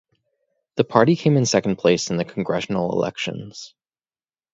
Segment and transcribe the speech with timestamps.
[0.77, 3.75] The party came in second place in the congressional elections.